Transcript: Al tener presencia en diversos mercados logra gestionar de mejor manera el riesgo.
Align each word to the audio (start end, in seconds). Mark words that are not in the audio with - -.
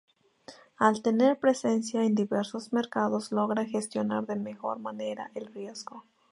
Al 0.77 1.03
tener 1.03 1.37
presencia 1.37 2.03
en 2.03 2.15
diversos 2.15 2.73
mercados 2.73 3.31
logra 3.31 3.65
gestionar 3.67 4.25
de 4.25 4.35
mejor 4.35 4.79
manera 4.79 5.29
el 5.35 5.45
riesgo. 5.45 6.05